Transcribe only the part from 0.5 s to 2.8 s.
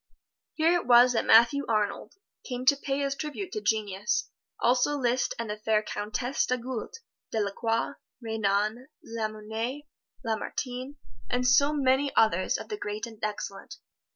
Here it was that Matthew Arnold came to